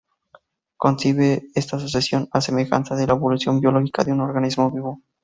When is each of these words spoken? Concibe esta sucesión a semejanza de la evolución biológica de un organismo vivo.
Concibe 0.83 1.29
esta 1.53 1.77
sucesión 1.77 2.27
a 2.31 2.41
semejanza 2.41 2.95
de 2.95 3.05
la 3.05 3.13
evolución 3.13 3.59
biológica 3.59 4.03
de 4.03 4.11
un 4.13 4.21
organismo 4.21 4.71
vivo. 4.71 5.03